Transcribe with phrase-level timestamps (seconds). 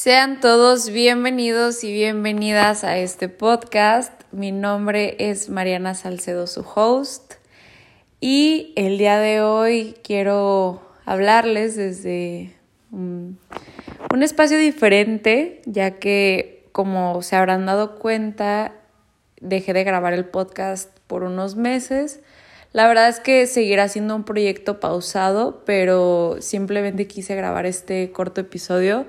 [0.00, 4.12] Sean todos bienvenidos y bienvenidas a este podcast.
[4.30, 7.34] Mi nombre es Mariana Salcedo, su host.
[8.20, 12.54] Y el día de hoy quiero hablarles desde
[12.92, 13.40] un,
[14.22, 18.74] espacio diferente, ya que como se habrán dado cuenta,
[19.40, 22.20] dejé de grabar el podcast por unos meses.
[22.72, 28.40] La verdad es que seguirá siendo un proyecto pausado, pero simplemente quise grabar este corto
[28.42, 29.04] episodio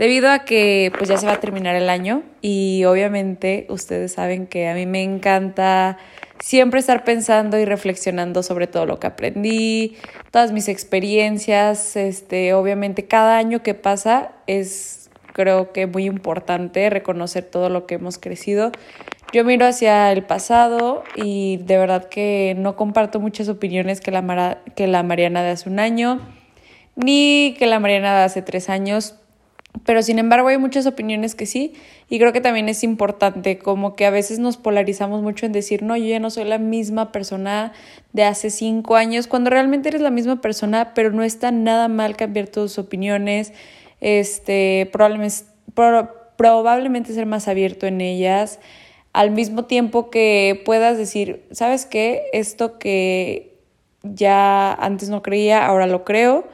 [0.00, 4.46] debido a que pues ya se va a terminar el año y obviamente ustedes saben
[4.46, 5.98] que a mí me encanta
[6.38, 9.98] siempre estar pensando y reflexionando sobre todo lo que aprendí,
[10.30, 17.44] todas mis experiencias, este, obviamente cada año que pasa es creo que muy importante reconocer
[17.44, 18.72] todo lo que hemos crecido.
[19.34, 24.62] Yo miro hacia el pasado y de verdad que no comparto muchas opiniones que la,
[24.74, 26.20] que la Mariana de hace un año,
[26.96, 29.19] ni que la Mariana de hace tres años,
[29.84, 31.74] pero sin embargo hay muchas opiniones que sí
[32.08, 35.82] y creo que también es importante como que a veces nos polarizamos mucho en decir
[35.82, 37.72] no, yo ya no soy la misma persona
[38.12, 42.16] de hace cinco años cuando realmente eres la misma persona pero no está nada mal
[42.16, 43.52] cambiar tus opiniones,
[44.00, 45.44] este, probablemente,
[46.36, 48.58] probablemente ser más abierto en ellas
[49.12, 52.26] al mismo tiempo que puedas decir, ¿sabes qué?
[52.32, 53.58] Esto que
[54.02, 56.46] ya antes no creía, ahora lo creo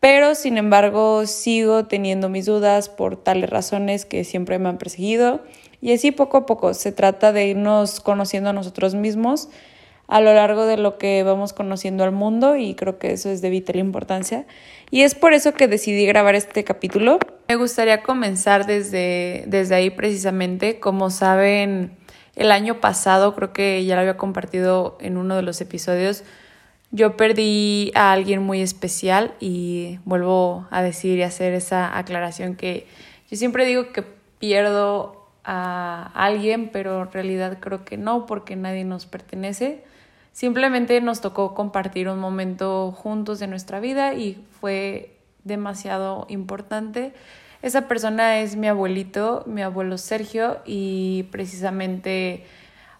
[0.00, 5.42] pero sin embargo sigo teniendo mis dudas por tales razones que siempre me han perseguido.
[5.80, 9.48] Y así poco a poco se trata de irnos conociendo a nosotros mismos
[10.08, 13.42] a lo largo de lo que vamos conociendo al mundo y creo que eso es
[13.42, 14.46] de vital importancia.
[14.90, 17.18] Y es por eso que decidí grabar este capítulo.
[17.46, 21.92] Me gustaría comenzar desde, desde ahí precisamente, como saben,
[22.36, 26.24] el año pasado creo que ya lo había compartido en uno de los episodios,
[26.90, 32.86] yo perdí a alguien muy especial y vuelvo a decir y hacer esa aclaración que
[33.30, 34.02] yo siempre digo que
[34.38, 39.84] pierdo a alguien, pero en realidad creo que no, porque nadie nos pertenece.
[40.32, 47.12] Simplemente nos tocó compartir un momento juntos de nuestra vida y fue demasiado importante.
[47.60, 52.44] Esa persona es mi abuelito, mi abuelo Sergio, y precisamente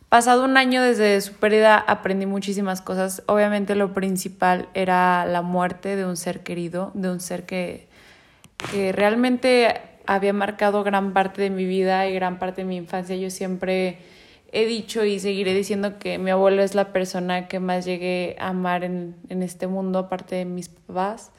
[0.08, 3.22] Pasado un año desde su pérdida aprendí muchísimas cosas.
[3.26, 7.88] Obviamente lo principal era la muerte de un ser querido, de un ser que,
[8.70, 13.16] que realmente había marcado gran parte de mi vida y gran parte de mi infancia.
[13.16, 13.98] Yo siempre
[14.50, 18.48] he dicho y seguiré diciendo que mi abuelo es la persona que más llegué a
[18.48, 21.32] amar en, en este mundo, aparte de mis papás.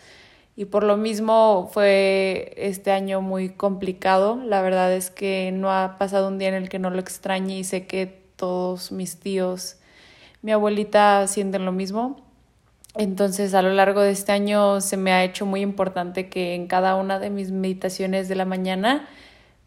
[0.56, 4.40] Y por lo mismo fue este año muy complicado.
[4.44, 7.58] La verdad es que no ha pasado un día en el que no lo extrañe
[7.58, 9.76] y sé que todos mis tíos,
[10.42, 12.22] mi abuelita sienten lo mismo.
[12.96, 16.68] Entonces a lo largo de este año se me ha hecho muy importante que en
[16.68, 19.08] cada una de mis meditaciones de la mañana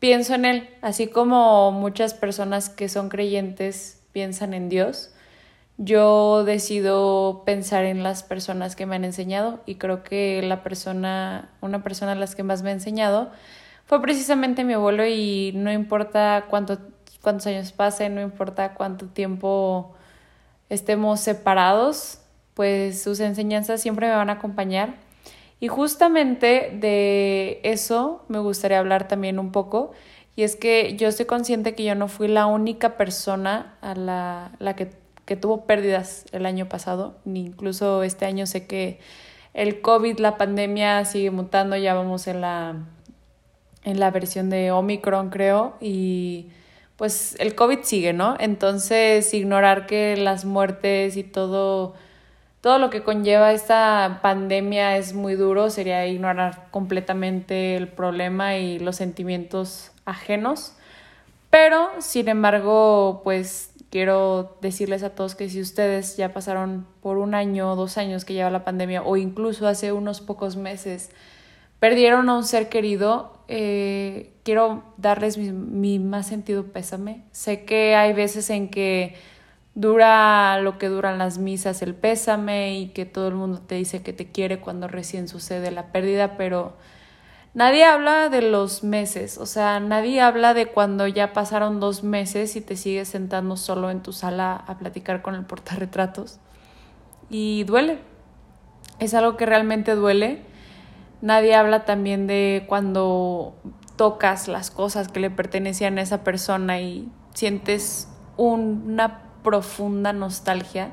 [0.01, 5.15] pienso en Él, así como muchas personas que son creyentes piensan en Dios.
[5.79, 11.51] Yo decido pensar en las personas que me han enseñado y creo que la persona,
[11.61, 13.31] una persona a las que más me ha enseñado
[13.87, 16.79] fue precisamente mi abuelo y no importa cuánto
[17.23, 19.95] cuántos años pasen, no importa cuánto tiempo
[20.69, 22.19] estemos separados,
[22.55, 24.95] pues sus enseñanzas siempre me van a acompañar.
[25.61, 29.93] Y justamente de eso me gustaría hablar también un poco.
[30.35, 34.53] Y es que yo estoy consciente que yo no fui la única persona a la,
[34.59, 34.91] la que,
[35.25, 38.99] que tuvo pérdidas el año pasado, ni incluso este año sé que
[39.55, 42.77] el COVID, la pandemia sigue mutando, ya vamos en la,
[43.85, 46.49] en la versión de Omicron creo, y
[47.03, 48.37] pues el COVID sigue, ¿no?
[48.39, 51.95] Entonces, ignorar que las muertes y todo,
[52.61, 58.79] todo lo que conlleva esta pandemia es muy duro, sería ignorar completamente el problema y
[58.79, 60.75] los sentimientos ajenos.
[61.51, 67.35] Pero, sin embargo, pues quiero decirles a todos que si ustedes ya pasaron por un
[67.35, 71.11] año o dos años que lleva la pandemia o incluso hace unos pocos meses,
[71.81, 77.23] perdieron a un ser querido, eh, quiero darles mi, más sentido pésame.
[77.33, 79.15] Sé que hay veces en que
[79.75, 84.03] dura lo que duran las misas el pésame y que todo el mundo te dice
[84.03, 86.73] que te quiere cuando recién sucede la pérdida, pero
[87.53, 92.57] nadie habla de los meses, o sea, nadie habla de cuando ya pasaron dos meses
[92.57, 96.39] y te sigues sentando solo en tu sala a platicar con el portarretratos.
[97.29, 97.99] Y duele,
[98.99, 100.52] es algo que realmente duele
[101.23, 103.55] Nadie habla también de cuando
[103.97, 110.91] tocas las cosas que le pertenecían a esa persona y sientes una profunda nostalgia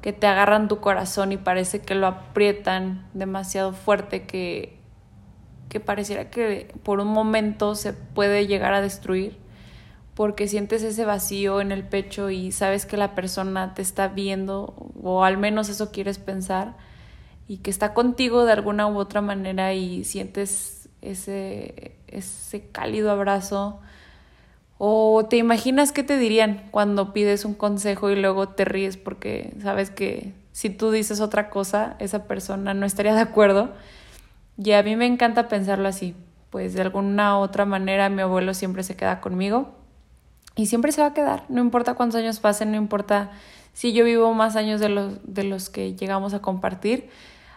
[0.00, 4.78] que te agarran tu corazón y parece que lo aprietan demasiado fuerte que
[5.68, 9.36] que pareciera que por un momento se puede llegar a destruir
[10.14, 14.74] porque sientes ese vacío en el pecho y sabes que la persona te está viendo
[15.02, 16.76] o al menos eso quieres pensar
[17.48, 23.80] y que está contigo de alguna u otra manera y sientes ese, ese cálido abrazo
[24.78, 29.52] o te imaginas qué te dirían cuando pides un consejo y luego te ríes porque
[29.60, 33.72] sabes que si tú dices otra cosa, esa persona no estaría de acuerdo.
[34.56, 36.14] Y a mí me encanta pensarlo así,
[36.50, 39.74] pues de alguna u otra manera mi abuelo siempre se queda conmigo
[40.56, 43.30] y siempre se va a quedar, no importa cuántos años pasen, no importa
[43.72, 47.10] si yo vivo más años de los, de los que llegamos a compartir.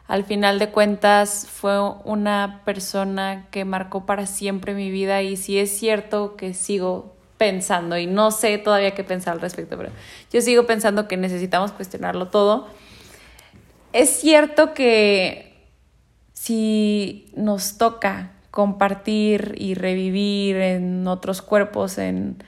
[0.07, 5.57] Al final de cuentas fue una persona que marcó para siempre mi vida y si
[5.57, 9.89] es cierto que sigo pensando y no sé todavía qué pensar al respecto, pero
[10.31, 12.67] yo sigo pensando que necesitamos cuestionarlo todo.
[13.93, 15.69] Es cierto que
[16.33, 22.43] si nos toca compartir y revivir en otros cuerpos, en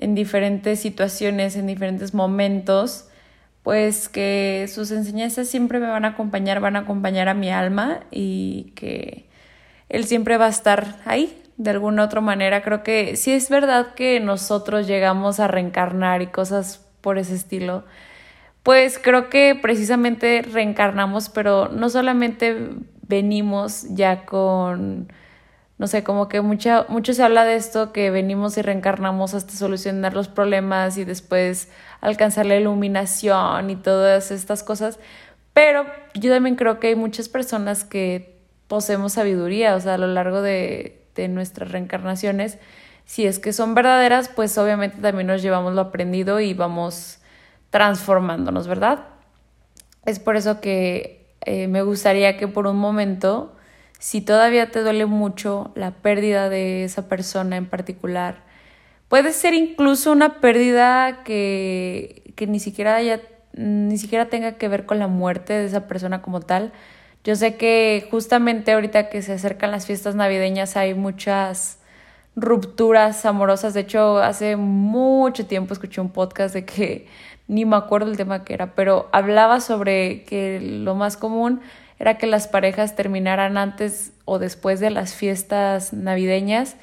[0.00, 3.04] en diferentes situaciones, en diferentes momentos,
[3.62, 8.00] pues que sus enseñanzas siempre me van a acompañar, van a acompañar a mi alma
[8.10, 9.28] y que
[9.88, 12.62] Él siempre va a estar ahí de alguna otra manera.
[12.62, 17.84] Creo que sí es verdad que nosotros llegamos a reencarnar y cosas por ese estilo.
[18.62, 22.70] Pues creo que precisamente reencarnamos, pero no solamente
[23.06, 25.12] venimos ya con
[25.80, 30.12] no sé, como que mucho se habla de esto, que venimos y reencarnamos hasta solucionar
[30.12, 31.70] los problemas y después
[32.02, 34.98] alcanzar la iluminación y todas estas cosas.
[35.54, 40.06] Pero yo también creo que hay muchas personas que poseemos sabiduría, o sea, a lo
[40.06, 42.58] largo de, de nuestras reencarnaciones.
[43.06, 47.20] Si es que son verdaderas, pues obviamente también nos llevamos lo aprendido y vamos
[47.70, 49.06] transformándonos, ¿verdad?
[50.04, 53.56] Es por eso que eh, me gustaría que por un momento
[54.00, 58.42] si todavía te duele mucho la pérdida de esa persona en particular,
[59.08, 63.20] puede ser incluso una pérdida que, que ni siquiera haya,
[63.52, 66.72] ni siquiera tenga que ver con la muerte de esa persona como tal.
[67.24, 71.78] Yo sé que justamente ahorita que se acercan las fiestas navideñas hay muchas
[72.36, 73.74] rupturas amorosas.
[73.74, 77.06] De hecho, hace mucho tiempo escuché un podcast de que
[77.48, 81.60] ni me acuerdo el tema que era, pero hablaba sobre que lo más común
[82.00, 86.76] era que las parejas terminaran antes o después de las fiestas navideñas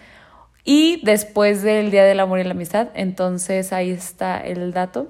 [0.63, 2.89] y después del Día del Amor y la Amistad.
[2.93, 5.07] Entonces ahí está el dato.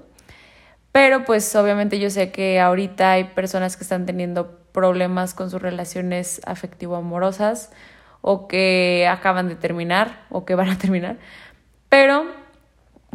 [0.94, 5.62] Pero pues obviamente yo sé que ahorita hay personas que están teniendo problemas con sus
[5.62, 7.74] relaciones afectivo-amorosas
[8.21, 11.18] o que acaban de terminar o que van a terminar.
[11.89, 12.25] Pero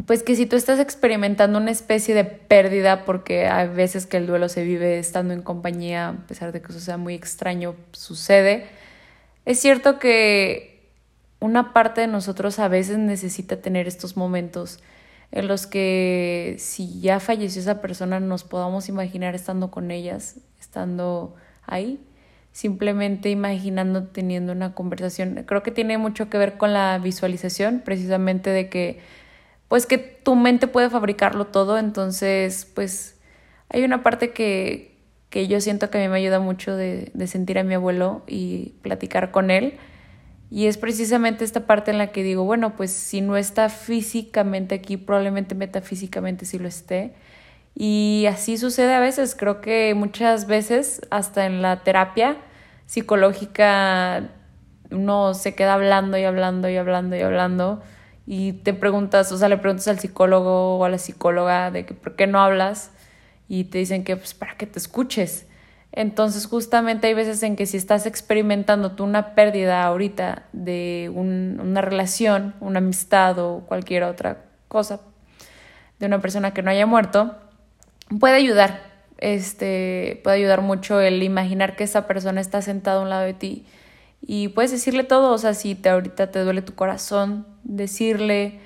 [0.05, 4.27] pues que si tú estás experimentando una especie de pérdida, porque hay veces que el
[4.27, 8.67] duelo se vive estando en compañía, a pesar de que eso sea muy extraño, sucede,
[9.45, 10.89] es cierto que
[11.39, 14.79] una parte de nosotros a veces necesita tener estos momentos
[15.31, 21.35] en los que si ya falleció esa persona nos podamos imaginar estando con ellas, estando
[21.65, 21.99] ahí,
[22.51, 25.43] simplemente imaginando teniendo una conversación.
[25.45, 28.99] Creo que tiene mucho que ver con la visualización, precisamente de que
[29.73, 33.19] pues que tu mente puede fabricarlo todo, entonces pues
[33.69, 34.99] hay una parte que,
[35.31, 38.21] que yo siento que a mí me ayuda mucho de, de sentir a mi abuelo
[38.27, 39.79] y platicar con él.
[40.51, 44.75] Y es precisamente esta parte en la que digo, bueno, pues si no está físicamente
[44.75, 47.15] aquí, probablemente metafísicamente sí lo esté.
[47.73, 49.33] Y así sucede a veces.
[49.33, 52.37] Creo que muchas veces, hasta en la terapia
[52.85, 54.29] psicológica,
[54.91, 57.81] uno se queda hablando y hablando y hablando y hablando
[58.25, 61.93] y te preguntas, o sea, le preguntas al psicólogo o a la psicóloga de que
[61.93, 62.91] por qué no hablas
[63.49, 65.47] y te dicen que pues para que te escuches.
[65.91, 71.81] Entonces justamente hay veces en que si estás experimentando tú una pérdida ahorita de una
[71.81, 75.01] relación, una amistad o cualquier otra cosa
[75.99, 77.35] de una persona que no haya muerto,
[78.19, 78.81] puede ayudar,
[79.19, 83.33] este, puede ayudar mucho el imaginar que esa persona está sentada a un lado de
[83.33, 83.65] ti
[84.25, 88.59] y puedes decirle todo, o sea, si te ahorita te duele tu corazón, decirle.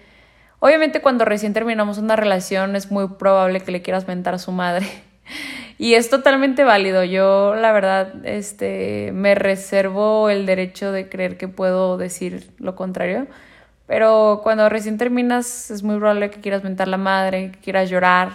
[0.60, 4.52] Obviamente cuando recién terminamos una relación es muy probable que le quieras mentar a su
[4.52, 4.88] madre.
[5.80, 7.04] Y es totalmente válido.
[7.04, 13.28] Yo, la verdad, este, me reservo el derecho de creer que puedo decir lo contrario.
[13.86, 17.92] Pero cuando recién terminas, es muy probable que quieras mentar a la madre, que quieras
[17.92, 18.32] llorar,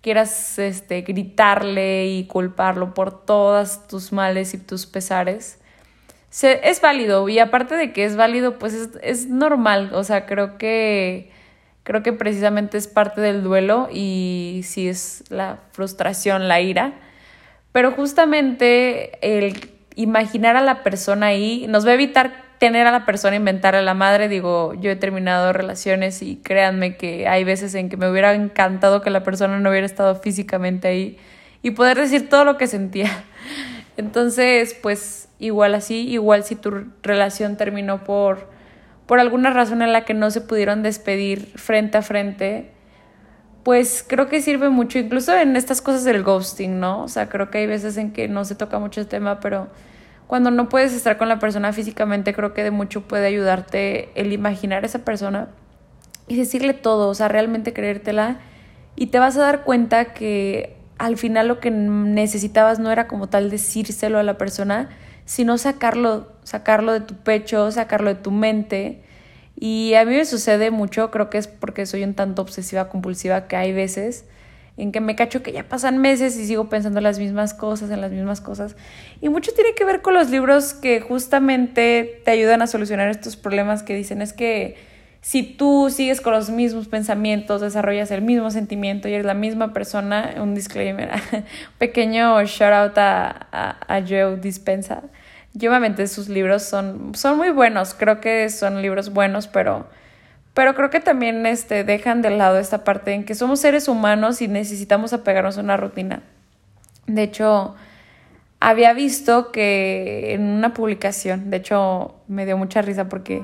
[0.00, 5.58] quieras este, gritarle y culparlo por todas tus males y tus pesares
[6.42, 10.58] es válido y aparte de que es válido, pues es, es normal, o sea, creo
[10.58, 11.30] que
[11.82, 16.94] creo que precisamente es parte del duelo y sí es la frustración, la ira,
[17.72, 23.04] pero justamente el imaginar a la persona ahí, nos va a evitar tener a la
[23.04, 24.28] persona, inventar a la madre.
[24.28, 29.02] Digo, yo he terminado relaciones y créanme que hay veces en que me hubiera encantado
[29.02, 31.18] que la persona no hubiera estado físicamente ahí
[31.62, 33.10] y poder decir todo lo que sentía.
[33.96, 36.70] Entonces, pues igual así, igual si tu
[37.02, 38.48] relación terminó por,
[39.06, 42.72] por alguna razón en la que no se pudieron despedir frente a frente,
[43.62, 47.02] pues creo que sirve mucho, incluso en estas cosas del ghosting, ¿no?
[47.02, 49.68] O sea, creo que hay veces en que no se toca mucho el tema, pero
[50.26, 54.32] cuando no puedes estar con la persona físicamente, creo que de mucho puede ayudarte el
[54.32, 55.48] imaginar a esa persona
[56.28, 58.38] y decirle todo, o sea, realmente creértela
[58.96, 63.28] y te vas a dar cuenta que al final lo que necesitabas no era como
[63.28, 64.88] tal decírselo a la persona,
[65.24, 69.02] sino sacarlo, sacarlo de tu pecho, sacarlo de tu mente.
[69.58, 73.48] Y a mí me sucede mucho, creo que es porque soy un tanto obsesiva compulsiva
[73.48, 74.24] que hay veces
[74.76, 77.90] en que me cacho que ya pasan meses y sigo pensando en las mismas cosas,
[77.90, 78.76] en las mismas cosas.
[79.20, 83.36] Y mucho tiene que ver con los libros que justamente te ayudan a solucionar estos
[83.36, 84.76] problemas que dicen es que
[85.26, 89.72] si tú sigues con los mismos pensamientos, desarrollas el mismo sentimiento y eres la misma
[89.72, 91.10] persona, un disclaimer,
[91.78, 93.48] pequeño shout out a,
[93.88, 95.02] a, Joe Dispensa.
[95.52, 99.88] Yo obviamente sus libros son, son muy buenos, creo que son libros buenos, pero
[100.54, 104.40] pero creo que también este, dejan de lado esta parte en que somos seres humanos
[104.40, 106.22] y necesitamos apegarnos a una rutina.
[107.08, 107.74] De hecho,
[108.60, 113.42] había visto que en una publicación, de hecho me dio mucha risa porque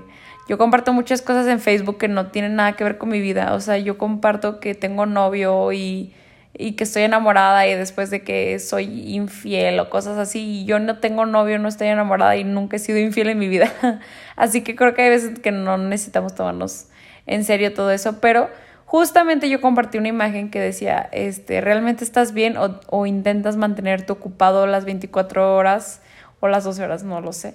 [0.49, 3.55] yo comparto muchas cosas en Facebook que no tienen nada que ver con mi vida.
[3.55, 6.13] O sea, yo comparto que tengo novio y,
[6.55, 10.63] y que estoy enamorada y después de que soy infiel o cosas así.
[10.63, 13.49] Y yo no tengo novio, no estoy enamorada y nunca he sido infiel en mi
[13.49, 13.73] vida.
[14.37, 16.89] así que creo que hay veces que no necesitamos tomarnos
[17.27, 18.51] en serio todo eso, pero
[18.85, 24.13] justamente yo compartí una imagen que decía, este, ¿realmente estás bien o, o intentas mantenerte
[24.13, 26.03] ocupado las 24 horas
[26.41, 27.05] o las 12 horas?
[27.05, 27.55] No lo sé.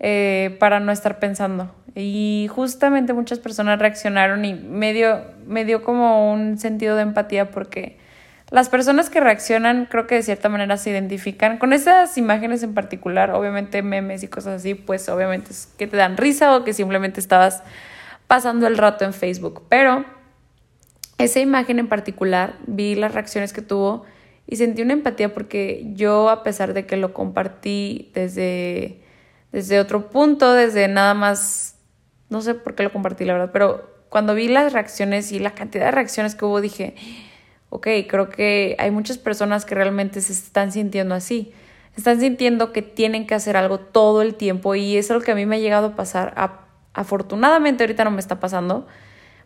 [0.00, 1.70] Eh, para no estar pensando.
[1.94, 7.50] Y justamente muchas personas reaccionaron y me dio, me dio como un sentido de empatía
[7.50, 7.98] porque
[8.50, 12.74] las personas que reaccionan creo que de cierta manera se identifican con esas imágenes en
[12.74, 16.72] particular, obviamente memes y cosas así, pues obviamente es que te dan risa o que
[16.72, 17.62] simplemente estabas
[18.26, 19.62] pasando el rato en Facebook.
[19.68, 20.04] Pero
[21.18, 24.04] esa imagen en particular, vi las reacciones que tuvo
[24.46, 29.00] y sentí una empatía porque yo, a pesar de que lo compartí desde,
[29.52, 31.73] desde otro punto, desde nada más,
[32.28, 35.54] no sé por qué lo compartí, la verdad, pero cuando vi las reacciones y la
[35.54, 36.94] cantidad de reacciones que hubo, dije,
[37.70, 41.52] ok, creo que hay muchas personas que realmente se están sintiendo así.
[41.96, 45.34] Están sintiendo que tienen que hacer algo todo el tiempo y es algo que a
[45.34, 46.34] mí me ha llegado a pasar
[46.92, 48.86] Afortunadamente ahorita no me está pasando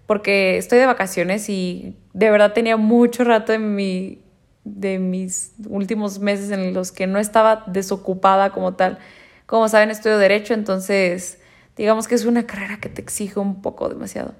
[0.04, 4.22] porque estoy de vacaciones y de verdad tenía mucho rato en mi,
[4.64, 8.98] de mis últimos meses en los que no estaba desocupada como tal.
[9.46, 11.40] Como saben, estudio derecho, entonces
[11.78, 14.34] digamos que es una carrera que te exige un poco demasiado.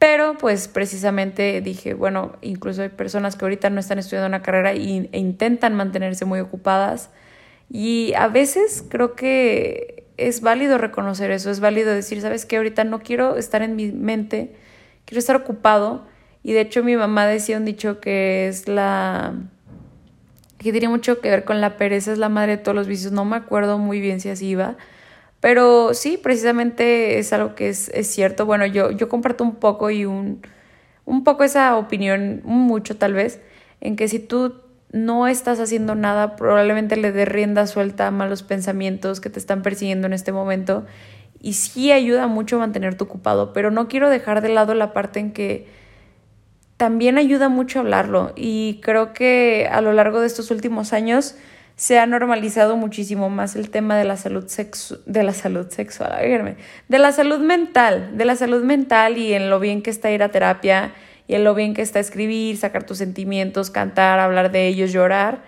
[0.00, 4.72] Pero pues precisamente dije, bueno, incluso hay personas que ahorita no están estudiando una carrera
[4.72, 7.10] e intentan mantenerse muy ocupadas.
[7.68, 12.84] Y a veces creo que es válido reconocer eso, es válido decir, sabes que ahorita
[12.84, 14.56] no quiero estar en mi mente,
[15.04, 16.06] quiero estar ocupado.
[16.42, 19.34] Y de hecho mi mamá decía un dicho que es la...
[20.56, 23.12] que tiene mucho que ver con la pereza, es la madre de todos los vicios.
[23.12, 24.76] No me acuerdo muy bien si así iba.
[25.40, 28.44] Pero sí, precisamente es algo que es, es cierto.
[28.46, 30.42] Bueno, yo, yo comparto un poco y un,
[31.06, 33.40] un poco esa opinión, mucho tal vez,
[33.80, 34.54] en que si tú
[34.92, 39.62] no estás haciendo nada, probablemente le dé rienda suelta a malos pensamientos que te están
[39.62, 40.84] persiguiendo en este momento.
[41.40, 45.20] Y sí ayuda mucho a mantenerte ocupado, pero no quiero dejar de lado la parte
[45.20, 45.68] en que
[46.76, 48.32] también ayuda mucho hablarlo.
[48.36, 51.34] Y creo que a lo largo de estos últimos años
[51.80, 54.44] se ha normalizado muchísimo más el tema de la salud
[55.06, 56.12] de la salud sexual,
[56.88, 60.22] de la salud mental, de la salud mental y en lo bien que está ir
[60.22, 60.92] a terapia
[61.26, 65.42] y en lo bien que está escribir, sacar tus sentimientos, cantar, hablar de ellos, llorar.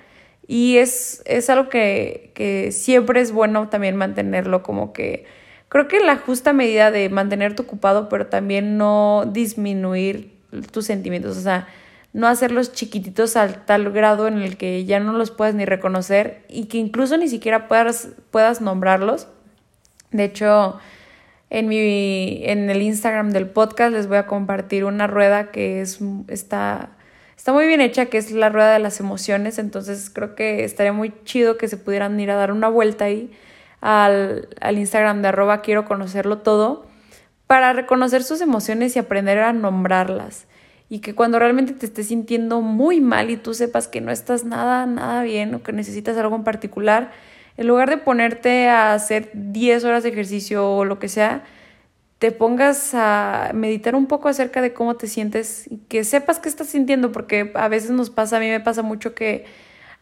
[0.46, 5.26] Y es, es algo que, que siempre es bueno también mantenerlo como que,
[5.68, 10.32] creo que la justa medida de mantenerte ocupado, pero también no disminuir
[10.70, 11.68] tus sentimientos, o sea,
[12.12, 16.44] no hacerlos chiquititos al tal grado en el que ya no los puedas ni reconocer
[16.48, 19.28] y que incluso ni siquiera puedas, puedas nombrarlos.
[20.10, 20.78] De hecho,
[21.48, 26.00] en, mi, en el Instagram del podcast les voy a compartir una rueda que es,
[26.28, 26.90] está,
[27.36, 29.58] está muy bien hecha, que es la rueda de las emociones.
[29.58, 33.30] Entonces creo que estaría muy chido que se pudieran ir a dar una vuelta ahí
[33.80, 36.86] al, al Instagram de arroba quiero conocerlo todo
[37.46, 40.46] para reconocer sus emociones y aprender a nombrarlas.
[40.92, 44.44] Y que cuando realmente te estés sintiendo muy mal y tú sepas que no estás
[44.44, 47.12] nada, nada bien o que necesitas algo en particular,
[47.56, 51.44] en lugar de ponerte a hacer 10 horas de ejercicio o lo que sea,
[52.18, 56.50] te pongas a meditar un poco acerca de cómo te sientes y que sepas qué
[56.50, 59.46] estás sintiendo, porque a veces nos pasa, a mí me pasa mucho que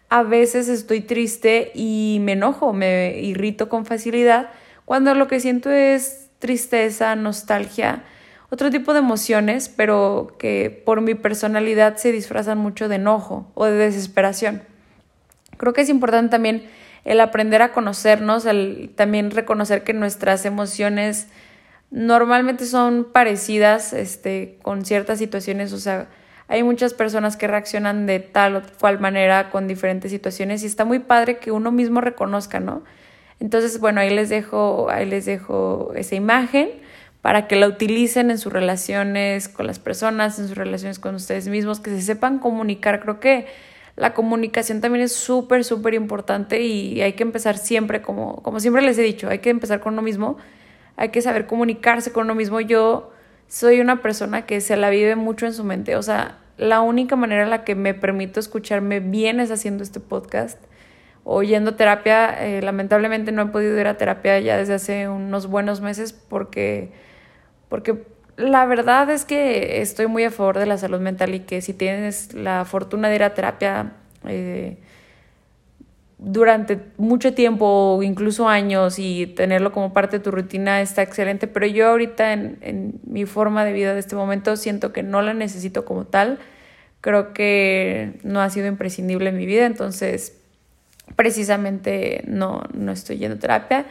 [0.09, 4.51] a veces estoy triste y me enojo, me irrito con facilidad,
[4.87, 8.03] cuando lo que siento es tristeza, nostalgia,
[8.51, 13.65] otro tipo de emociones, pero que por mi personalidad se disfrazan mucho de enojo o
[13.67, 14.63] de desesperación.
[15.57, 16.65] Creo que es importante también
[17.05, 21.29] el aprender a conocernos, el también reconocer que nuestras emociones
[21.91, 26.09] normalmente son parecidas este, con ciertas situaciones, o sea,
[26.49, 30.85] hay muchas personas que reaccionan de tal o cual manera con diferentes situaciones y está
[30.85, 32.83] muy padre que uno mismo reconozca, ¿no?
[33.39, 36.71] Entonces, bueno, ahí les dejo, ahí les dejo esa imagen
[37.23, 41.49] para que la utilicen en sus relaciones con las personas, en sus relaciones con ustedes
[41.49, 43.01] mismos, que se sepan comunicar.
[43.01, 43.47] Creo que
[43.97, 48.83] la comunicación también es súper, súper importante y hay que empezar siempre, como, como siempre
[48.83, 50.39] les he dicho, hay que empezar con uno mismo
[51.01, 52.61] hay que saber comunicarse con uno mismo.
[52.61, 53.11] Yo
[53.49, 57.17] soy una persona que se la vive mucho en su mente, o sea, la única
[57.17, 60.63] manera en la que me permito escucharme bien es haciendo este podcast
[61.25, 62.37] o terapia.
[62.47, 66.93] Eh, lamentablemente no he podido ir a terapia ya desde hace unos buenos meses porque,
[67.71, 68.05] porque
[68.37, 71.73] la verdad es que estoy muy a favor de la salud mental y que si
[71.73, 73.93] tienes la fortuna de ir a terapia,
[74.27, 74.77] eh,
[76.19, 77.65] durante mucho tiempo
[77.97, 82.35] o incluso años y tenerlo como parte de tu rutina está excelente, pero yo ahorita
[82.35, 86.05] en, en, mi forma de vida de este momento siento que no la necesito como
[86.05, 86.39] tal,
[87.01, 90.37] creo que no ha sido imprescindible en mi vida, entonces
[91.17, 93.87] precisamente no, no estoy yendo a terapia,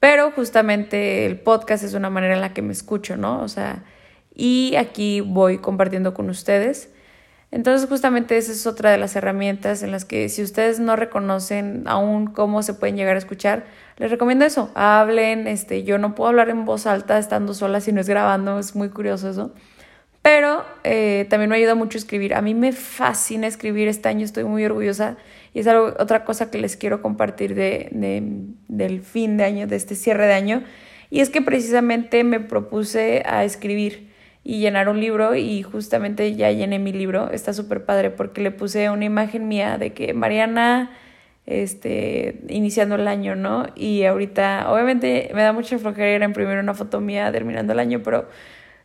[0.00, 3.42] pero justamente el podcast es una manera en la que me escucho, ¿no?
[3.42, 3.84] O sea,
[4.34, 6.90] y aquí voy compartiendo con ustedes.
[7.52, 11.82] Entonces justamente esa es otra de las herramientas en las que si ustedes no reconocen
[11.86, 13.64] aún cómo se pueden llegar a escuchar,
[13.96, 17.92] les recomiendo eso, hablen, este, yo no puedo hablar en voz alta estando sola si
[17.92, 19.52] no es grabando, es muy curioso eso,
[20.22, 24.44] pero eh, también me ayuda mucho escribir, a mí me fascina escribir, este año estoy
[24.44, 25.16] muy orgullosa
[25.54, 28.22] y es algo, otra cosa que les quiero compartir de, de,
[28.68, 30.62] del fin de año, de este cierre de año,
[31.10, 34.10] y es que precisamente me propuse a escribir
[34.44, 37.30] y llenar un libro y justamente ya llené mi libro.
[37.30, 40.90] Está súper padre porque le puse una imagen mía de que Mariana,
[41.46, 43.66] este, iniciando el año, ¿no?
[43.74, 48.28] Y ahorita, obviamente me da mucha flojera imprimir una foto mía terminando el año, pero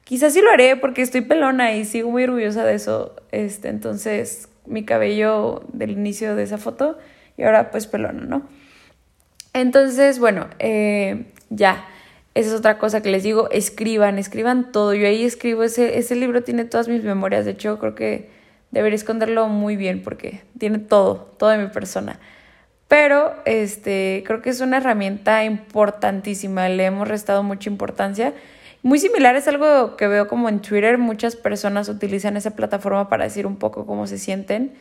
[0.05, 3.13] quizás sí lo haré porque estoy pelona y sigo muy orgullosa de eso.
[3.31, 6.97] Este, entonces, mi cabello del inicio de esa foto
[7.37, 8.47] y ahora pues pelona, ¿no?
[9.53, 11.85] Entonces, bueno, eh, ya
[12.35, 14.93] esa es otra cosa que les digo, escriban, escriban todo.
[14.93, 17.45] Yo ahí escribo, ese, ese libro tiene todas mis memorias.
[17.45, 18.29] De hecho, creo que
[18.71, 22.19] debería esconderlo muy bien porque tiene todo, toda mi persona.
[22.89, 28.33] Pero este, creo que es una herramienta importantísima, le hemos restado mucha importancia.
[28.85, 33.23] Muy similar es algo que veo como en Twitter, muchas personas utilizan esa plataforma para
[33.23, 34.75] decir un poco cómo se sienten.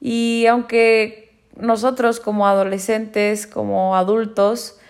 [0.00, 4.80] Y aunque nosotros como adolescentes, como adultos,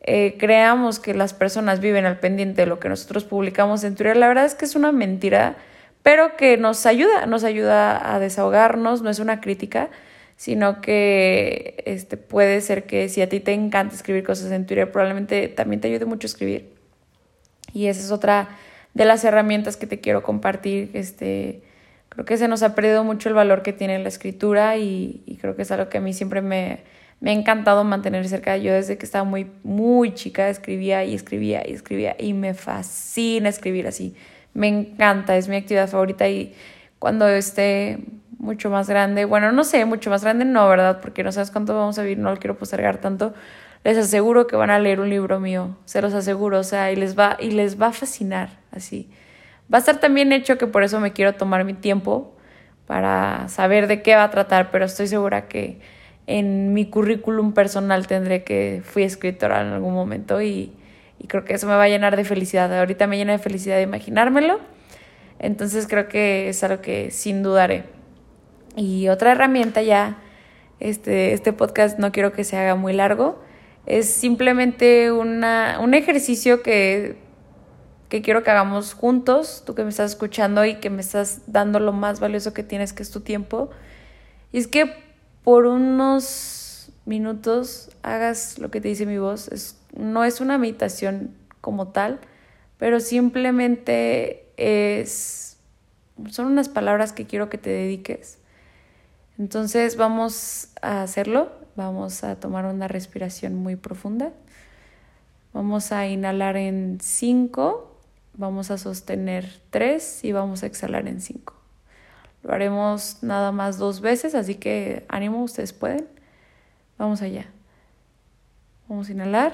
[0.00, 4.16] eh, creamos que las personas viven al pendiente de lo que nosotros publicamos en Twitter,
[4.16, 5.58] la verdad es que es una mentira,
[6.02, 9.90] pero que nos ayuda, nos ayuda a desahogarnos, no es una crítica,
[10.36, 14.90] sino que este, puede ser que si a ti te encanta escribir cosas en Twitter,
[14.90, 16.75] probablemente también te ayude mucho a escribir.
[17.76, 18.48] Y esa es otra
[18.94, 20.90] de las herramientas que te quiero compartir.
[20.94, 21.60] Este,
[22.08, 25.36] creo que se nos ha perdido mucho el valor que tiene la escritura y, y
[25.36, 26.78] creo que es algo que a mí siempre me,
[27.20, 28.56] me ha encantado mantener cerca.
[28.56, 33.50] Yo desde que estaba muy, muy chica escribía y escribía y escribía y me fascina
[33.50, 34.16] escribir así.
[34.54, 36.54] Me encanta, es mi actividad favorita y
[36.98, 37.98] cuando esté
[38.38, 41.02] mucho más grande, bueno, no sé, mucho más grande no, ¿verdad?
[41.02, 43.34] Porque no sabes cuánto vamos a vivir, no lo quiero postergar tanto.
[43.86, 46.96] Les aseguro que van a leer un libro mío, se los aseguro, o sea, y
[46.96, 49.08] les va y les va a fascinar así.
[49.72, 52.34] Va a estar también hecho que por eso me quiero tomar mi tiempo
[52.88, 55.78] para saber de qué va a tratar, pero estoy segura que
[56.26, 60.72] en mi currículum personal tendré que fui escritora en algún momento y,
[61.20, 62.76] y, creo que eso me va a llenar de felicidad.
[62.76, 64.58] Ahorita me llena de felicidad de imaginármelo,
[65.38, 67.84] entonces creo que es algo que sin dudaré.
[68.74, 70.18] Y otra herramienta ya,
[70.80, 73.45] este, este podcast no quiero que se haga muy largo,
[73.86, 77.16] es simplemente una, un ejercicio que,
[78.08, 81.78] que quiero que hagamos juntos, tú que me estás escuchando y que me estás dando
[81.78, 83.70] lo más valioso que tienes, que es tu tiempo.
[84.52, 84.92] Y es que
[85.44, 89.48] por unos minutos hagas lo que te dice mi voz.
[89.48, 92.20] Es, no es una meditación como tal,
[92.78, 95.58] pero simplemente es,
[96.28, 98.38] son unas palabras que quiero que te dediques.
[99.38, 104.32] Entonces vamos a hacerlo, vamos a tomar una respiración muy profunda.
[105.52, 108.00] Vamos a inhalar en 5,
[108.34, 111.54] vamos a sostener 3 y vamos a exhalar en 5.
[112.42, 116.08] Lo haremos nada más dos veces, así que ánimo, ustedes pueden.
[116.96, 117.46] Vamos allá.
[118.88, 119.52] Vamos a inhalar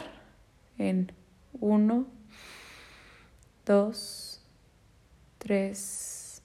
[0.79, 1.11] en
[1.61, 2.07] 1,
[3.67, 4.45] 2,
[5.39, 6.43] 3,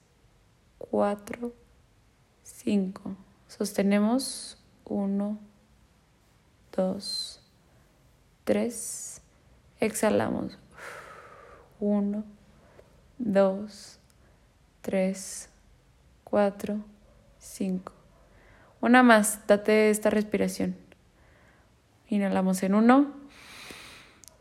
[0.78, 1.52] 4,
[2.42, 3.27] 5.
[3.58, 5.36] Sostenemos 1,
[6.76, 7.42] 2,
[8.44, 9.22] 3.
[9.80, 10.56] Exhalamos
[11.80, 12.24] 1,
[13.18, 13.98] 2,
[14.80, 15.48] 3,
[16.22, 16.84] 4,
[17.38, 17.92] 5.
[18.80, 20.76] Una más, date esta respiración.
[22.06, 23.12] Inhalamos en 1,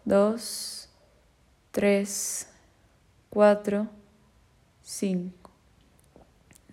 [0.05, 0.89] 2,
[1.71, 2.49] 3,
[3.31, 3.87] 4,
[4.83, 5.51] 5.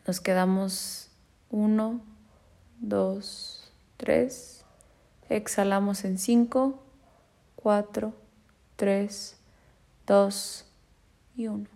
[0.07, 1.11] Nos quedamos
[1.49, 2.13] 1,
[2.81, 4.65] 2, 3.
[5.29, 6.83] Exhalamos en 5,
[7.57, 8.13] 4,
[8.77, 9.37] 3,
[10.07, 10.67] 2
[11.37, 11.67] y 1.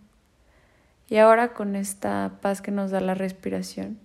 [1.08, 3.98] Y ahora con esta paz que nos da la respiración,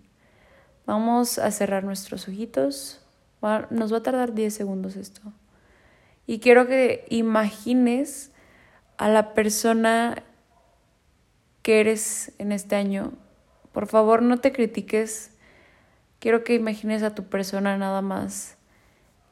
[0.86, 3.02] vamos a cerrar nuestros ojitos.
[3.70, 5.22] Nos va a tardar 10 segundos esto.
[6.26, 8.32] Y quiero que imagines
[8.98, 10.24] a la persona
[11.62, 13.12] que eres en este año.
[13.74, 15.32] Por favor, no te critiques.
[16.24, 18.56] Quiero que imagines a tu persona nada más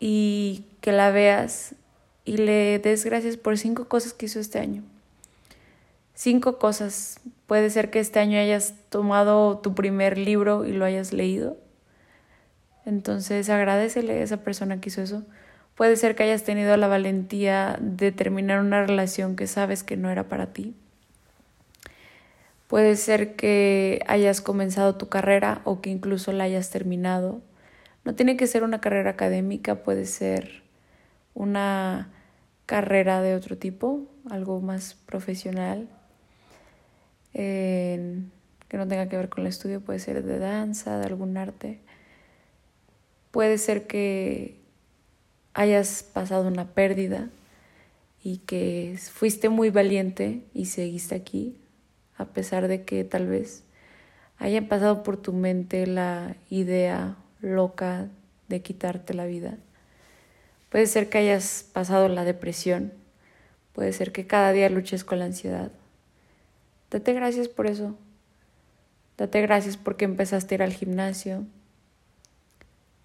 [0.01, 1.73] y que la veas
[2.25, 4.84] y le des gracias por cinco cosas que hizo este año.
[6.15, 7.21] Cinco cosas.
[7.47, 11.56] Puede ser que este año hayas tomado tu primer libro y lo hayas leído.
[12.86, 15.23] Entonces agradecele a esa persona que hizo eso.
[15.75, 20.10] Puede ser que hayas tenido la valentía de terminar una relación que sabes que no
[20.10, 20.75] era para ti.
[22.71, 27.41] Puede ser que hayas comenzado tu carrera o que incluso la hayas terminado.
[28.05, 30.63] No tiene que ser una carrera académica, puede ser
[31.34, 32.13] una
[32.65, 35.89] carrera de otro tipo, algo más profesional,
[37.34, 38.23] que
[38.71, 41.81] no tenga que ver con el estudio, puede ser de danza, de algún arte.
[43.31, 44.62] Puede ser que
[45.53, 47.27] hayas pasado una pérdida
[48.23, 51.57] y que fuiste muy valiente y seguiste aquí,
[52.21, 53.63] a pesar de que tal vez
[54.38, 58.07] haya pasado por tu mente la idea loca
[58.47, 59.57] de quitarte la vida.
[60.69, 62.93] Puede ser que hayas pasado la depresión,
[63.73, 65.71] puede ser que cada día luches con la ansiedad.
[66.89, 67.95] Date gracias por eso.
[69.17, 71.45] Date gracias porque empezaste a ir al gimnasio.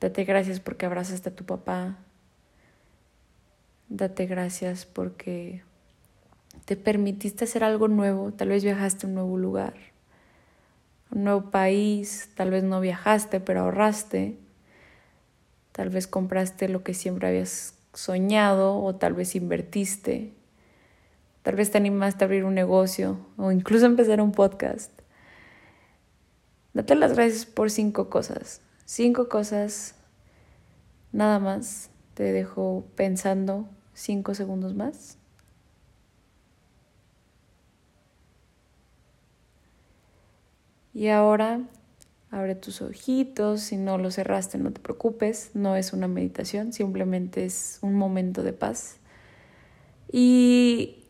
[0.01, 1.97] Date gracias porque abrazaste a tu papá,
[3.89, 5.63] Date gracias porque
[6.67, 9.75] te permitiste hacer algo nuevo, tal vez viajaste a un nuevo lugar,
[11.11, 14.37] a un nuevo país, tal vez no viajaste, pero ahorraste,
[15.73, 20.35] tal vez compraste lo que siempre habías soñado o tal vez invertiste,
[21.43, 24.93] tal vez te animaste a abrir un negocio o incluso empezar un podcast.
[26.75, 29.95] Date las gracias por cinco cosas, cinco cosas
[31.13, 31.89] nada más.
[32.13, 35.16] Te dejo pensando Cinco segundos más.
[40.97, 41.61] Y ahora
[42.31, 47.45] abre tus ojitos, si no los cerraste no te preocupes, no es una meditación, simplemente
[47.45, 48.97] es un momento de paz.
[50.11, 51.05] Y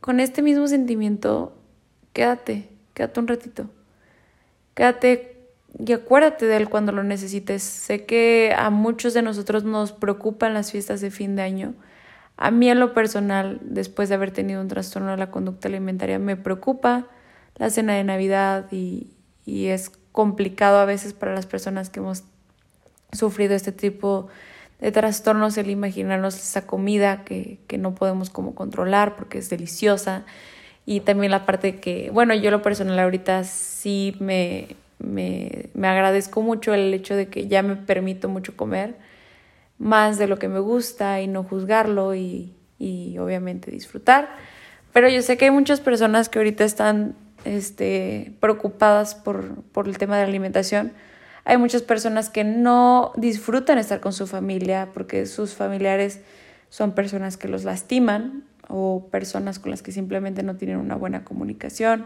[0.00, 1.56] con este mismo sentimiento,
[2.12, 3.70] quédate, quédate un ratito.
[4.74, 5.46] Quédate
[5.78, 7.62] y acuérdate de él cuando lo necesites.
[7.62, 11.74] Sé que a muchos de nosotros nos preocupan las fiestas de fin de año
[12.40, 16.20] a mí en lo personal, después de haber tenido un trastorno de la conducta alimentaria,
[16.20, 17.08] me preocupa
[17.56, 19.17] la cena de Navidad y,
[19.66, 22.24] es complicado a veces para las personas que hemos
[23.12, 24.28] sufrido este tipo
[24.80, 30.24] de trastornos el imaginarnos esa comida que, que no podemos como controlar porque es deliciosa
[30.86, 36.40] y también la parte que, bueno, yo lo personal ahorita sí me, me, me agradezco
[36.42, 38.96] mucho el hecho de que ya me permito mucho comer
[39.78, 44.28] más de lo que me gusta y no juzgarlo y, y obviamente disfrutar.
[44.92, 49.98] Pero yo sé que hay muchas personas que ahorita están este, preocupadas por, por el
[49.98, 50.92] tema de la alimentación.
[51.44, 56.20] Hay muchas personas que no disfrutan estar con su familia porque sus familiares
[56.68, 61.24] son personas que los lastiman o personas con las que simplemente no tienen una buena
[61.24, 62.04] comunicación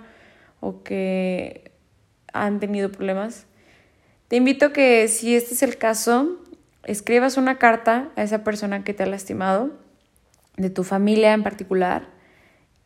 [0.60, 1.72] o que
[2.32, 3.46] han tenido problemas.
[4.28, 6.40] Te invito a que si este es el caso,
[6.84, 9.70] escribas una carta a esa persona que te ha lastimado,
[10.56, 12.08] de tu familia en particular,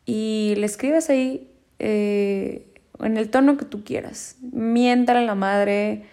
[0.05, 2.65] y le escribas ahí eh,
[2.99, 4.37] en el tono que tú quieras.
[4.41, 6.03] Miéntale a la madre,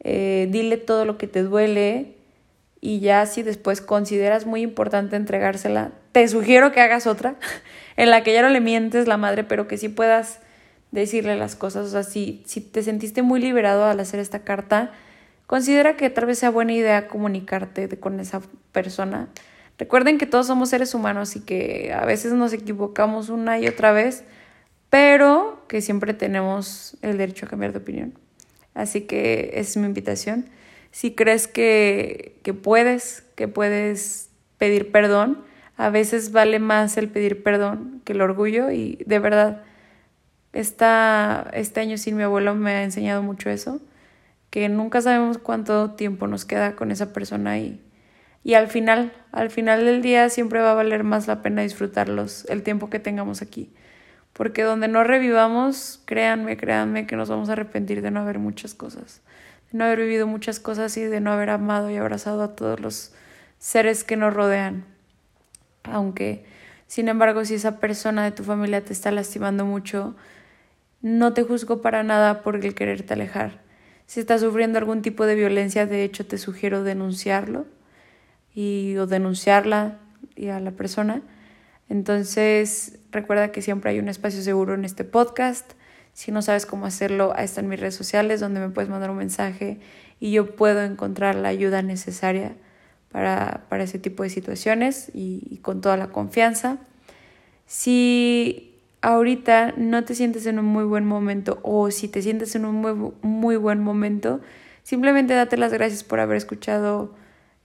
[0.00, 2.14] eh, dile todo lo que te duele
[2.80, 7.34] y ya si después consideras muy importante entregársela, te sugiero que hagas otra
[7.96, 10.40] en la que ya no le mientes la madre, pero que sí puedas
[10.90, 11.86] decirle las cosas.
[11.86, 14.92] O sea, si, si te sentiste muy liberado al hacer esta carta,
[15.46, 18.40] considera que tal vez sea buena idea comunicarte con esa
[18.72, 19.28] persona.
[19.78, 23.92] Recuerden que todos somos seres humanos y que a veces nos equivocamos una y otra
[23.92, 24.24] vez,
[24.90, 28.14] pero que siempre tenemos el derecho a cambiar de opinión.
[28.74, 30.46] Así que es mi invitación.
[30.90, 35.38] Si crees que, que puedes, que puedes pedir perdón,
[35.76, 39.62] a veces vale más el pedir perdón que el orgullo y de verdad,
[40.52, 43.80] esta, este año sin mi abuelo me ha enseñado mucho eso,
[44.50, 47.80] que nunca sabemos cuánto tiempo nos queda con esa persona y,
[48.42, 52.44] y al final, al final del día siempre va a valer más la pena disfrutarlos
[52.48, 53.70] el tiempo que tengamos aquí.
[54.38, 58.72] Porque donde no revivamos, créanme, créanme que nos vamos a arrepentir de no haber muchas
[58.72, 59.20] cosas,
[59.70, 62.80] de no haber vivido muchas cosas y de no haber amado y abrazado a todos
[62.80, 63.12] los
[63.58, 64.84] seres que nos rodean
[65.92, 66.44] aunque
[66.86, 70.14] sin embargo si esa persona de tu familia te está lastimando mucho,
[71.02, 73.60] no te juzgo para nada por el quererte alejar.
[74.06, 77.66] Si estás sufriendo algún tipo de violencia, de hecho te sugiero denunciarlo
[78.54, 79.98] y o denunciarla
[80.34, 81.22] y a la persona.
[81.88, 85.72] Entonces, recuerda que siempre hay un espacio seguro en este podcast.
[86.12, 89.18] Si no sabes cómo hacerlo, ahí están mis redes sociales donde me puedes mandar un
[89.18, 89.78] mensaje
[90.20, 92.54] y yo puedo encontrar la ayuda necesaria
[93.10, 96.78] para, para ese tipo de situaciones y, con toda la confianza.
[97.66, 102.64] Si ahorita no te sientes en un muy buen momento o si te sientes en
[102.64, 104.40] un muy, muy buen momento,
[104.82, 107.14] simplemente date las gracias por haber escuchado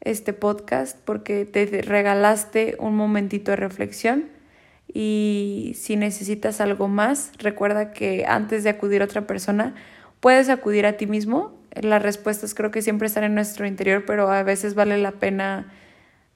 [0.03, 4.25] este podcast porque te regalaste un momentito de reflexión
[4.93, 9.73] y si necesitas algo más, recuerda que antes de acudir a otra persona,
[10.19, 14.31] puedes acudir a ti mismo las respuestas creo que siempre están en nuestro interior, pero
[14.31, 15.71] a veces vale la pena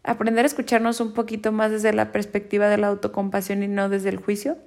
[0.04, 4.10] aprender a escucharnos un poquito más desde la perspectiva de la autocompasión y no desde
[4.10, 4.58] el juicio.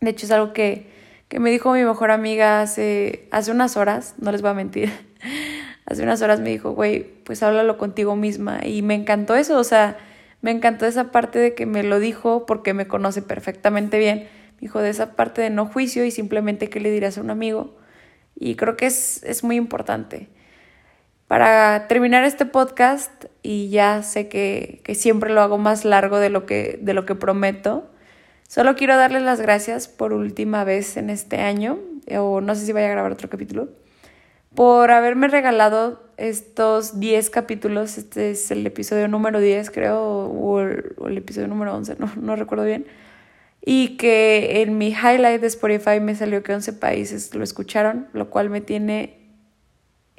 [0.00, 0.90] De hecho, es algo que,
[1.28, 4.92] que me dijo mi mejor amiga hace, hace unas horas, no les voy a mentir.
[5.86, 8.60] hace unas horas me dijo, güey, pues háblalo contigo misma.
[8.64, 9.96] Y me encantó eso, o sea,
[10.42, 14.28] me encantó esa parte de que me lo dijo porque me conoce perfectamente bien.
[14.56, 17.30] Me dijo de esa parte de no juicio y simplemente que le dirás a un
[17.30, 17.76] amigo
[18.38, 20.28] y creo que es, es muy importante.
[21.26, 26.30] Para terminar este podcast, y ya sé que, que siempre lo hago más largo de
[26.30, 27.90] lo, que, de lo que prometo,
[28.46, 31.78] solo quiero darles las gracias por última vez en este año,
[32.16, 33.70] o no sé si vaya a grabar otro capítulo,
[34.56, 37.98] por haberme regalado estos 10 capítulos.
[37.98, 42.10] Este es el episodio número 10, creo, o el, o el episodio número 11, no,
[42.16, 42.86] no recuerdo bien
[43.68, 48.30] y que en mi highlight de Spotify me salió que 11 países lo escucharon, lo
[48.30, 49.18] cual me tiene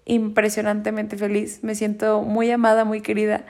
[0.04, 1.64] impresionantemente feliz.
[1.64, 3.46] Me siento muy amada, muy querida.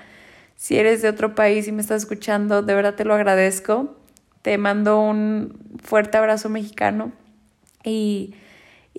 [0.55, 3.97] Si eres de otro país y me estás escuchando, de verdad te lo agradezco.
[4.43, 7.11] Te mando un fuerte abrazo mexicano
[7.83, 8.35] y,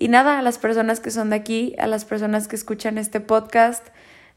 [0.01, 3.19] y nada, a las personas que son de aquí, a las personas que escuchan este
[3.19, 3.85] podcast,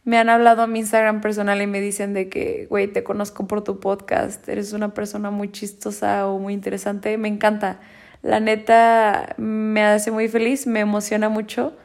[0.02, 3.46] me han hablado a mi Instagram personal y me dicen de que, güey, te conozco
[3.46, 7.78] por tu podcast, eres una persona muy chistosa o muy interesante, me encanta.
[8.22, 11.76] La neta me hace muy feliz, me emociona mucho.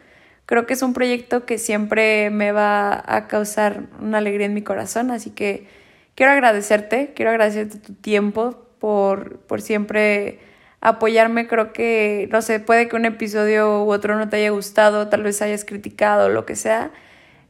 [0.47, 4.63] Creo que es un proyecto que siempre me va a causar una alegría en mi
[4.63, 5.67] corazón, así que
[6.15, 10.39] quiero agradecerte, quiero agradecerte tu tiempo por, por siempre
[10.81, 11.47] apoyarme.
[11.47, 15.23] Creo que, no sé, puede que un episodio u otro no te haya gustado, tal
[15.23, 16.91] vez hayas criticado, lo que sea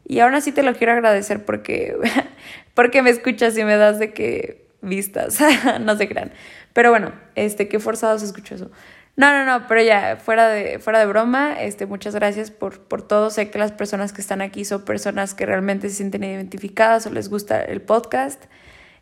[0.07, 1.97] y aún así te lo quiero agradecer porque,
[2.73, 5.39] porque me escuchas y me das de que vistas,
[5.81, 6.31] no se crean.
[6.71, 8.71] Pero bueno, este, qué forzado se escuchó eso.
[9.17, 13.05] No, no, no, pero ya, fuera de, fuera de broma, este, muchas gracias por, por
[13.05, 13.31] todo.
[13.31, 17.09] Sé que las personas que están aquí son personas que realmente se sienten identificadas o
[17.09, 18.45] les gusta el podcast.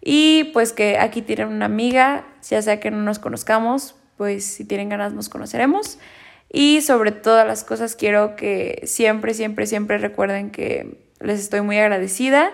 [0.02, 4.66] Y pues que aquí tienen una amiga, ya sea que no nos conozcamos, pues si
[4.66, 6.00] tienen ganas nos conoceremos.
[6.52, 11.78] Y sobre todas las cosas quiero que siempre, siempre, siempre recuerden que les estoy muy
[11.78, 12.52] agradecida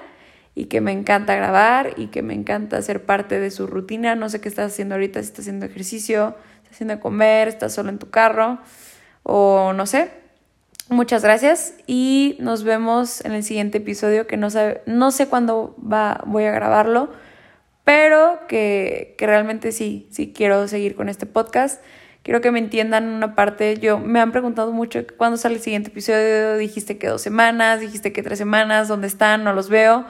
[0.55, 4.15] y que me encanta grabar y que me encanta ser parte de su rutina.
[4.15, 7.89] No sé qué estás haciendo ahorita, si estás haciendo ejercicio, estás haciendo comer, estás solo
[7.89, 8.59] en tu carro
[9.23, 10.11] o no sé.
[10.89, 15.75] Muchas gracias y nos vemos en el siguiente episodio que no, sabe, no sé cuándo
[15.79, 17.13] va, voy a grabarlo,
[17.83, 21.81] pero que, que realmente sí, sí quiero seguir con este podcast.
[22.23, 23.77] Quiero que me entiendan una parte.
[23.79, 26.57] Yo me han preguntado mucho cuándo sale el siguiente episodio.
[26.57, 29.43] Dijiste que dos semanas, dijiste que tres semanas, ¿dónde están?
[29.43, 30.05] No los veo.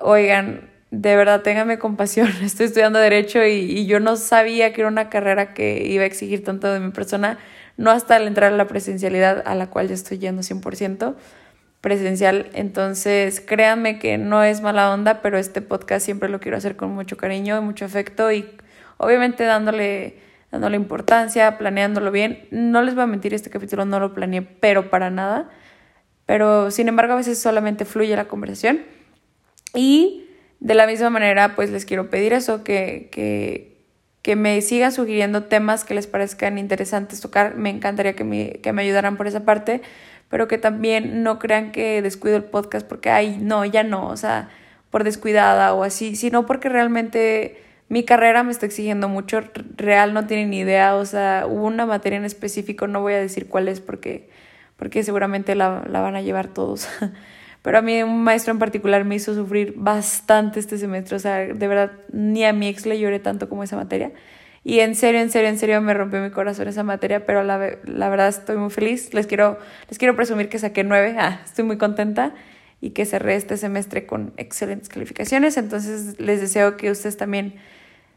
[0.00, 2.28] Oigan, de verdad, ténganme compasión.
[2.42, 6.06] Estoy estudiando Derecho y, y, yo no sabía que era una carrera que iba a
[6.06, 7.38] exigir tanto de mi persona,
[7.76, 11.14] no hasta al entrar a la presencialidad a la cual ya estoy yendo 100%
[11.80, 12.50] presencial.
[12.54, 16.90] Entonces, créanme que no es mala onda, pero este podcast siempre lo quiero hacer con
[16.90, 18.48] mucho cariño y mucho afecto y
[18.96, 20.18] obviamente dándole,
[20.50, 22.48] dándole importancia, planeándolo bien.
[22.50, 25.50] No les voy a mentir, este capítulo no lo planeé, pero para nada.
[26.26, 28.82] Pero, sin embargo, a veces solamente fluye la conversación.
[29.74, 30.28] Y
[30.60, 33.84] de la misma manera, pues les quiero pedir eso, que, que,
[34.22, 37.56] que me sigan sugiriendo temas que les parezcan interesantes tocar.
[37.56, 39.82] Me encantaría que me, que me ayudaran por esa parte
[40.28, 44.16] pero que también no crean que descuido el podcast porque, ay, no, ya no, o
[44.16, 44.48] sea,
[44.90, 49.40] por descuidada o así, sino porque realmente mi carrera me está exigiendo mucho,
[49.76, 53.18] real no tienen ni idea, o sea, hubo una materia en específico, no voy a
[53.18, 54.28] decir cuál es porque,
[54.76, 56.88] porque seguramente la, la van a llevar todos,
[57.62, 61.38] pero a mí un maestro en particular me hizo sufrir bastante este semestre, o sea,
[61.38, 64.12] de verdad, ni a mi ex le lloré tanto como esa materia.
[64.68, 67.78] Y en serio, en serio, en serio me rompió mi corazón esa materia, pero la,
[67.84, 69.14] la verdad estoy muy feliz.
[69.14, 71.14] Les quiero, les quiero presumir que saqué nueve.
[71.20, 72.34] Ah, estoy muy contenta
[72.80, 75.56] y que cerré este semestre con excelentes calificaciones.
[75.56, 77.54] Entonces les deseo que ustedes también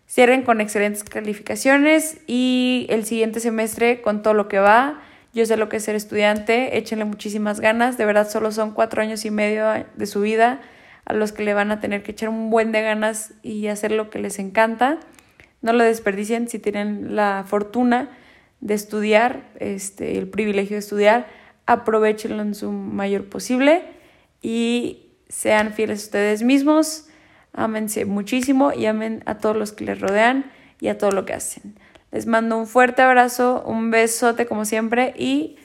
[0.08, 5.04] cierren con excelentes calificaciones y el siguiente semestre con todo lo que va.
[5.36, 8.00] Yo sé lo que es ser estudiante, échenle muchísimas ganas.
[8.00, 10.62] De verdad, solo son cuatro años y medio de su vida
[11.06, 13.92] a los que le van a tener que echar un buen de ganas y hacer
[13.92, 14.98] lo que les encanta.
[15.62, 18.10] No lo desperdicien si tienen la fortuna
[18.62, 21.28] de estudiar, este, el privilegio de estudiar,
[21.66, 23.84] aprovechenlo en su mayor posible
[24.42, 27.08] y sean fieles a ustedes mismos,
[27.54, 31.34] ámense muchísimo y amen a todos los que les rodean y a todo lo que
[31.34, 31.80] hacen.
[32.12, 35.58] Les mando un fuerte abrazo, un besote como siempre y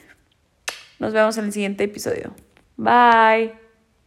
[0.99, 2.35] nos vemos en el siguiente episodio.
[2.77, 3.64] Bye.